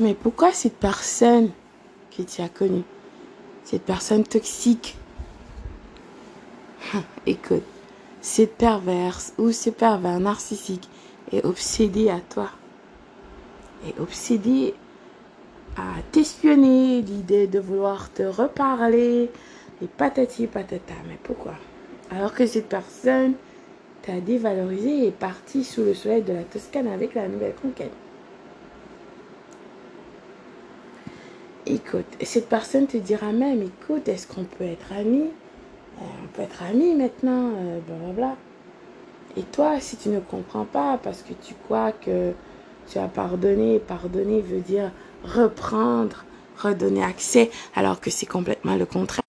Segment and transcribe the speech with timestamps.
[0.00, 1.50] Mais pourquoi cette personne
[2.16, 2.84] que tu as connue,
[3.64, 4.96] cette personne toxique,
[7.26, 7.64] écoute,
[8.22, 10.88] cette perverse ou ce pervers narcissique
[11.30, 12.48] est obsédé à toi,
[13.86, 14.72] est obsédé
[15.76, 19.30] à t'espionner, l'idée de vouloir te reparler,
[19.82, 20.94] et patati patata.
[21.08, 21.56] Mais pourquoi?
[22.10, 23.34] Alors que cette personne
[24.00, 27.92] t'a dévalorisé et est partie sous le soleil de la Toscane avec la nouvelle conquête.
[31.72, 35.28] Écoute, cette personne te dira même, écoute, est-ce qu'on peut être amis?
[36.00, 38.36] Euh, On peut être amis maintenant, euh, blablabla.
[39.36, 42.32] Et toi, si tu ne comprends pas parce que tu crois que
[42.88, 44.90] tu as pardonné, pardonner veut dire
[45.22, 46.24] reprendre,
[46.58, 49.22] redonner accès, alors que c'est complètement le contraire.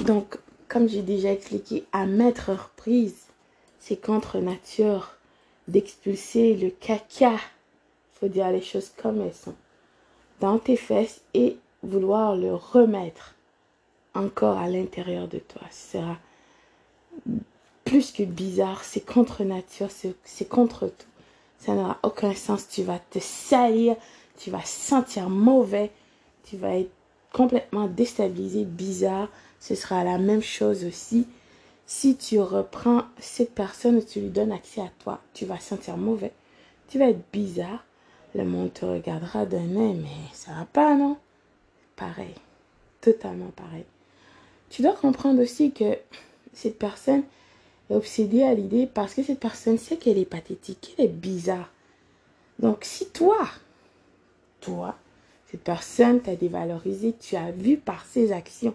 [0.00, 3.26] Donc, comme j'ai déjà expliqué, à mettre reprise,
[3.78, 5.12] c'est contre nature
[5.68, 7.36] d'expulser le caca,
[8.20, 9.54] faut dire les choses comme elles sont,
[10.40, 13.34] dans tes fesses et vouloir le remettre
[14.14, 15.62] encore à l'intérieur de toi.
[15.70, 16.16] Ce sera
[17.84, 19.88] plus que bizarre, c'est contre nature,
[20.24, 21.06] c'est contre tout.
[21.58, 23.96] Ça n'aura aucun sens, tu vas te salir,
[24.36, 25.90] tu vas sentir mauvais,
[26.44, 26.90] tu vas être
[27.32, 29.28] complètement déstabilisé, bizarre.
[29.60, 31.26] Ce sera la même chose aussi.
[31.86, 36.32] Si tu reprends cette personne tu lui donnes accès à toi, tu vas sentir mauvais,
[36.88, 37.84] tu vas être bizarre.
[38.34, 41.16] Le monde te regardera d'un œil, mais ça va pas, non?
[41.96, 42.34] Pareil,
[43.00, 43.84] totalement pareil.
[44.70, 45.96] Tu dois comprendre aussi que
[46.52, 47.22] cette personne
[47.90, 51.70] est obsédée à l'idée parce que cette personne sait qu'elle est pathétique, qu'elle est bizarre.
[52.58, 53.48] Donc si toi,
[54.60, 54.96] toi,
[55.50, 58.74] cette personne t'a dévalorisé, tu as vu par ses actions,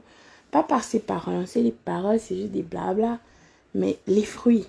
[0.51, 1.45] pas par ses paroles.
[1.45, 3.19] On les paroles, c'est juste des blabla,
[3.75, 4.67] mais les fruits,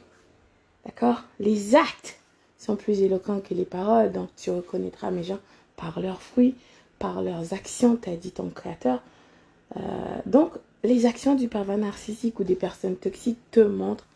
[0.84, 1.22] d'accord?
[1.38, 2.18] Les actes
[2.58, 5.38] sont plus éloquents que les paroles, donc tu reconnaîtras mes gens
[5.76, 6.56] par leurs fruits,
[7.00, 9.02] par leurs actions, t'as dit ton créateur.
[9.76, 9.80] Euh,
[10.26, 10.52] donc,
[10.84, 14.06] les actions du pervers narcissique ou des personnes toxiques te montrent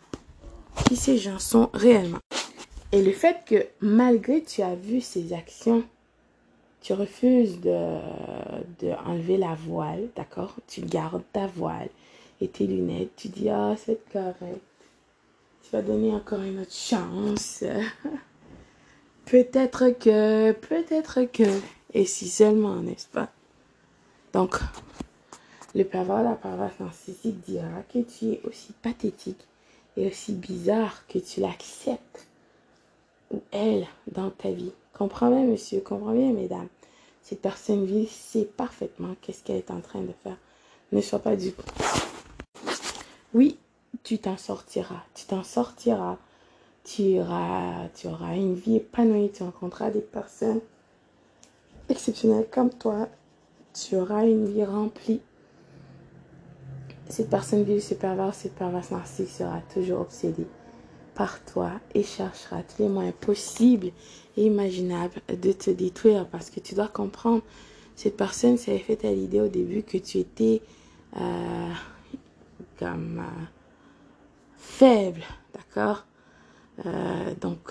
[0.87, 2.19] qui ces gens sont réellement.
[2.93, 5.83] Et le fait que malgré tu as vu ces actions,
[6.81, 7.99] tu refuses de,
[8.81, 10.55] de enlever la voile, d'accord?
[10.69, 11.89] Tu gardes ta voile
[12.41, 13.17] et tes lunettes.
[13.17, 14.61] Tu dis, ah, c'est correct.
[15.63, 17.65] Tu vas donner encore une autre chance.
[19.25, 21.45] peut-être que, peut-être que.
[21.95, 23.31] Et si seulement, n'est-ce pas?
[24.33, 24.59] Donc,
[25.77, 29.47] le pervers, la perverse narcissique dira que tu es aussi pathétique
[29.97, 32.27] et aussi bizarre que tu l'acceptes
[33.31, 34.73] ou elle dans ta vie.
[34.93, 36.69] Comprends bien, monsieur, comprends bien, mesdames.
[37.23, 40.37] Cette personne vit, sait parfaitement qu'est-ce qu'elle est en train de faire.
[40.93, 41.63] Ne sois pas du coup.
[43.33, 43.57] Oui,
[44.03, 45.03] tu t'en sortiras.
[45.15, 46.19] Tu t'en sortiras.
[46.85, 49.31] Tu auras, tu auras une vie épanouie.
[49.33, 50.61] Tu rencontreras des personnes
[51.89, 53.09] exceptionnelles comme toi.
[53.73, 55.21] Tu auras une vie remplie.
[57.09, 60.47] Cette personne vive, ce pervers, cette perverse narcissique sera toujours obsédée
[61.15, 63.91] par toi et cherchera tous les moyens possibles
[64.37, 67.43] et imaginables de te détruire parce que tu dois comprendre,
[67.95, 70.63] cette personne s'est fait à l'idée au début que tu étais
[71.17, 71.71] euh,
[72.79, 73.45] comme euh,
[74.57, 75.23] faible,
[75.55, 76.05] d'accord?
[76.85, 77.71] Euh, Donc,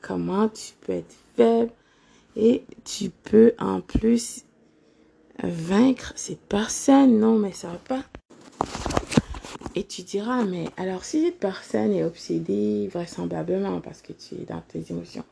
[0.00, 1.72] comment tu peux être faible?
[2.36, 4.44] Et tu peux en plus
[5.42, 8.04] vaincre cette personne Non, mais ça va pas.
[9.74, 14.44] Et tu diras, mais alors si cette personne est obsédée, vraisemblablement, parce que tu es
[14.44, 15.24] dans tes émotions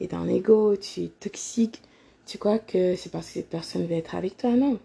[0.00, 1.80] et dans l'ego, tu es toxique,
[2.26, 4.50] tu crois que c'est parce que cette personne veut être avec toi?
[4.50, 4.78] Non.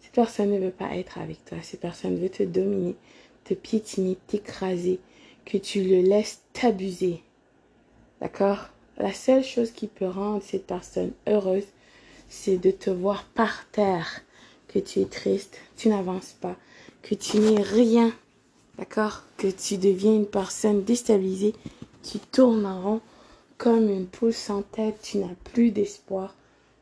[0.00, 1.58] Cette personne ne veut pas être avec toi.
[1.62, 2.96] Cette personne veut te dominer,
[3.44, 5.00] te piétiner, t'écraser,
[5.44, 7.22] que tu le laisses t'abuser.
[8.20, 8.70] D'accord?
[8.98, 11.66] La seule chose qui peut rendre cette personne heureuse,
[12.28, 14.22] c'est de te voir par terre,
[14.66, 16.56] que tu es triste, tu n'avances pas,
[17.02, 18.12] que tu n'es rien,
[18.76, 19.22] d'accord?
[19.36, 21.54] Que tu deviens une personne déstabilisée,
[22.02, 23.00] tu tournes en rond
[23.56, 26.34] comme une poule sans tête, tu n'as plus d'espoir,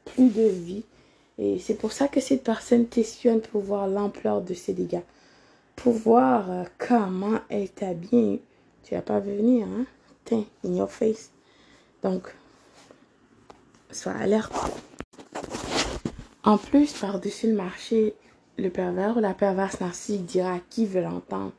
[0.07, 0.85] plus de vie.
[1.39, 5.05] Et c'est pour ça que cette personne t'espionne pour voir l'ampleur de ses dégâts,
[5.75, 8.39] pour voir euh, comment elle t'a bien
[8.85, 9.85] Tu vas pas venir, hein?
[10.25, 11.31] Tiens, in your face.
[12.07, 12.29] Donc,
[13.91, 14.55] sois alerte.
[16.45, 18.15] En plus, par-dessus le marché,
[18.59, 21.51] le pervers ou la perverse narcissique dira à qui veut l'entendre.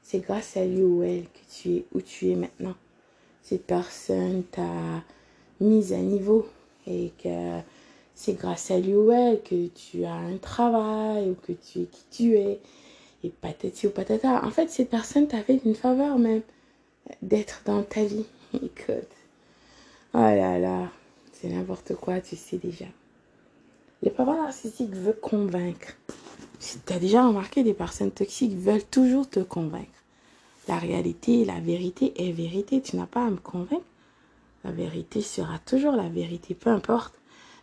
[0.00, 2.74] C'est grâce à lui ou elle que tu es où tu es maintenant.
[3.42, 5.02] Cette personne t'a
[5.60, 6.46] mise à niveau
[6.86, 7.58] et que
[8.14, 11.84] c'est grâce à lui ou elle que tu as un travail ou que tu es
[11.84, 12.60] qui tu es
[13.24, 14.42] et patati ou patata.
[14.42, 16.40] En fait, cette personne t'a fait une faveur même
[17.20, 18.24] d'être dans ta vie.
[18.54, 19.21] Écoute,
[20.14, 20.88] oh là là,
[21.32, 22.86] c'est n'importe quoi, tu sais déjà.
[24.02, 25.96] Le pervers narcissique veut convaincre.
[26.58, 29.90] Si tu as déjà remarqué, des personnes toxiques veulent toujours te convaincre.
[30.68, 32.80] La réalité, la vérité est vérité.
[32.80, 33.84] Tu n'as pas à me convaincre.
[34.64, 37.14] La vérité sera toujours la vérité, peu importe.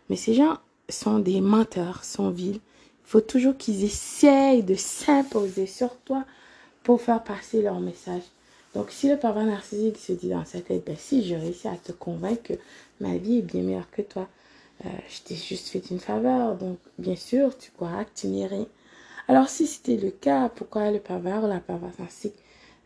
[0.08, 0.58] Mais ces gens
[0.88, 2.56] sont des menteurs, sont vils.
[2.56, 6.24] Il faut toujours qu'ils essayent de s'imposer sur toi
[6.82, 8.22] pour faire passer leur message.
[8.74, 11.76] Donc, si le pervers narcissique se dit dans sa tête, ben, si je réussis à
[11.76, 12.54] te convaincre que
[13.00, 14.28] ma vie est bien meilleure que toi,
[14.84, 16.56] euh, je t'ai juste fait une faveur.
[16.56, 18.66] Donc, bien sûr, tu croiras que tu n'es rien.
[19.28, 22.36] Alors, si c'était le cas, pourquoi le pervers ou la pervers narcissique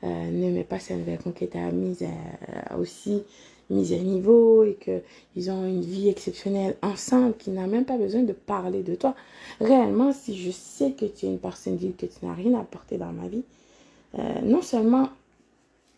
[0.03, 3.23] euh, ne met pas sa nouvelle conquête à mise à, aussi
[3.71, 8.23] mise à niveau et qu'ils ont une vie exceptionnelle ensemble, qui n'a même pas besoin
[8.23, 9.15] de parler de toi?
[9.61, 12.61] Réellement, si je sais que tu es une personne vile, que tu n'as rien à
[12.61, 13.45] apporter dans ma vie,
[14.19, 15.09] euh, non seulement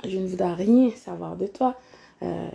[0.05, 1.79] je ne voudrais rien savoir de toi,
[2.23, 2.49] euh,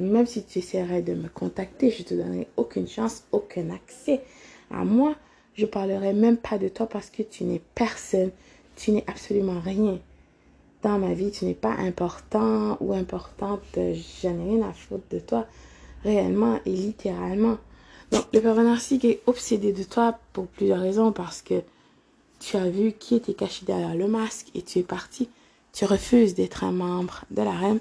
[0.00, 4.22] même si tu essaierais de me contacter, je te donnerai aucune chance, aucun accès
[4.70, 5.14] à moi.
[5.54, 8.30] Je parlerai même pas de toi parce que tu n'es personne,
[8.76, 9.98] tu n'es absolument rien
[10.82, 15.18] dans ma vie, tu n'es pas important ou importante, je n'ai rien à foutre de
[15.18, 15.46] toi,
[16.04, 17.58] réellement et littéralement.
[18.12, 21.62] Donc, le pervers narcissique est obsédé de toi pour plusieurs raisons, parce que
[22.38, 25.28] tu as vu qui était caché derrière le masque et tu es parti.
[25.72, 27.80] Tu refuses d'être un membre de la reine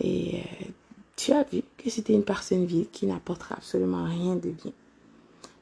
[0.00, 0.66] et euh,
[1.16, 4.72] tu as vu que c'était une personne vide qui n'apportera absolument rien de bien.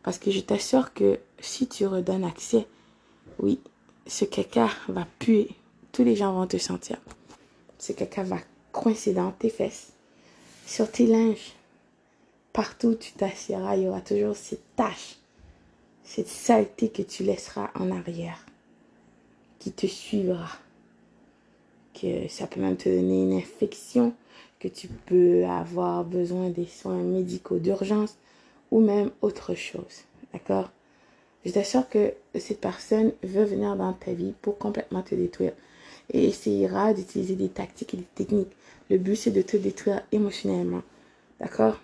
[0.03, 2.67] Parce que je t'assure que si tu redonnes accès,
[3.39, 3.61] oui,
[4.07, 5.49] ce caca va puer
[5.95, 6.99] tous les gens vont te sentir.
[7.79, 8.39] Ce caca va
[8.73, 9.93] coincer dans tes fesses,
[10.67, 11.53] sur tes linges.
[12.53, 15.17] Partout où tu t'assieras, il y aura toujours cette tache,
[16.03, 18.45] cette saleté que tu laisseras en arrière,
[19.61, 20.49] qui te suivra.
[21.95, 24.13] Que ça peut même te donner une infection,
[24.59, 28.17] que tu peux avoir besoin des soins médicaux d'urgence
[28.71, 30.05] ou même autre chose.
[30.33, 30.71] D'accord?
[31.45, 35.53] Je t'assure que cette personne veut venir dans ta vie pour complètement te détruire
[36.13, 38.53] et essayera d'utiliser des tactiques et des techniques.
[38.91, 40.83] Le but, c'est de te détruire émotionnellement.
[41.41, 41.81] D'accord?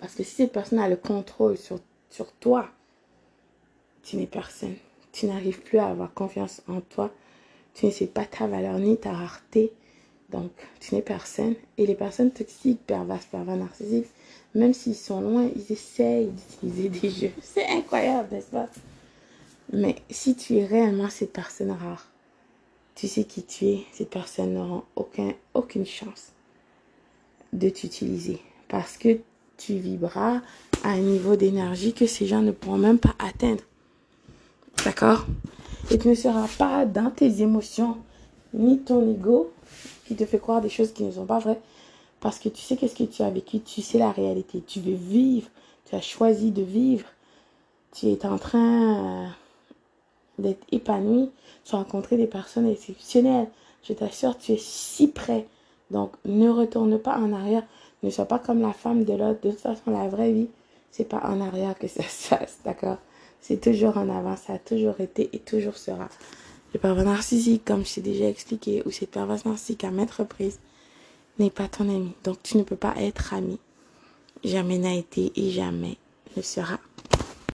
[0.00, 1.78] Parce que si cette personne a le contrôle sur,
[2.10, 2.68] sur toi,
[4.02, 4.74] tu n'es personne.
[5.12, 7.12] Tu n'arrives plus à avoir confiance en toi.
[7.74, 9.72] Tu ne sais pas ta valeur ni ta rareté.
[10.30, 11.54] Donc, tu n'es personne.
[11.78, 14.08] Et les personnes toxiques, perverses, pervers, narcissiques,
[14.54, 17.32] même s'ils sont loin, ils essayent d'utiliser des jeux.
[17.42, 18.68] C'est incroyable, n'est-ce pas?
[19.72, 22.06] Mais si tu es réellement cette personne rare,
[22.94, 26.32] tu sais qui tu es, cette personne n'aura aucun, aucune chance
[27.52, 29.18] de t'utiliser parce que
[29.56, 30.40] tu vibras
[30.82, 33.62] à un niveau d'énergie que ces gens ne pourront même pas atteindre.
[34.84, 35.26] D'accord?
[35.92, 37.98] Et ne seras pas dans tes émotions
[38.54, 39.52] ni ton ego
[40.06, 41.60] qui te fait croire des choses qui ne sont pas vraies
[42.20, 44.94] parce que tu sais qu'est-ce que tu as vécu, tu sais la réalité, tu veux
[44.94, 45.48] vivre,
[45.84, 47.04] tu as choisi de vivre,
[47.92, 49.28] tu es en train euh,
[50.38, 51.30] d'être épanoui,
[51.64, 53.48] tu as rencontré des personnes exceptionnelles.
[53.82, 55.46] Je t'assure, tu es si près.
[55.90, 57.64] Donc, ne retourne pas en arrière.
[58.02, 59.40] Ne sois pas comme la femme de l'autre.
[59.42, 60.48] De toute façon, la vraie vie,
[60.90, 62.98] c'est pas en arrière que ça se passe, d'accord?
[63.42, 64.36] C'est toujours en avant.
[64.36, 66.08] Ça a toujours été et toujours sera.
[66.72, 70.58] Le pervers narcissique, comme je t'ai déjà expliqué, ou cette pervers narcissique à maintes reprises,
[71.38, 72.12] n'est pas ton ami.
[72.24, 73.58] Donc, tu ne peux pas être ami.
[74.44, 75.98] Jamais n'a été et jamais
[76.36, 76.78] ne sera.